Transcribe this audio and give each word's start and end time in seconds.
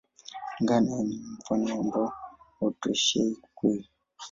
Kulingana 0.43 0.85
na 0.87 0.93
yeye, 0.97 1.17
ni 1.19 1.31
mfano 1.37 1.71
ambao 1.81 2.13
hautoshei 2.59 3.37
ukweli. 3.43 3.89